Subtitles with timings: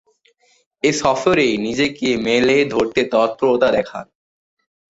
[0.83, 4.05] এ সফরেই নিজেকে মেলে ধরতে তৎপরতা দেখান।